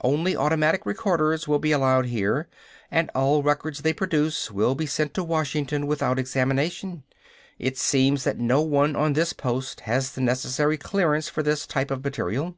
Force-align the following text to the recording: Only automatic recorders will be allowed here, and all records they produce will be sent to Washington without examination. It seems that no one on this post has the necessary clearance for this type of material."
Only 0.00 0.34
automatic 0.34 0.86
recorders 0.86 1.46
will 1.46 1.58
be 1.58 1.70
allowed 1.70 2.06
here, 2.06 2.48
and 2.90 3.10
all 3.14 3.42
records 3.42 3.82
they 3.82 3.92
produce 3.92 4.50
will 4.50 4.74
be 4.74 4.86
sent 4.86 5.12
to 5.12 5.22
Washington 5.22 5.86
without 5.86 6.18
examination. 6.18 7.02
It 7.58 7.76
seems 7.76 8.24
that 8.24 8.38
no 8.38 8.62
one 8.62 8.96
on 8.96 9.12
this 9.12 9.34
post 9.34 9.80
has 9.80 10.12
the 10.12 10.22
necessary 10.22 10.78
clearance 10.78 11.28
for 11.28 11.42
this 11.42 11.66
type 11.66 11.90
of 11.90 12.02
material." 12.02 12.56